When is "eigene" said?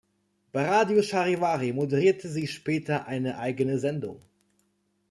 3.37-3.77